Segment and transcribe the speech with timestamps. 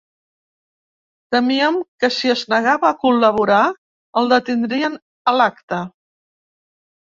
[1.35, 3.61] Temíem que si es negava a “col·laborar”
[4.23, 5.85] el detindrien a l’acte.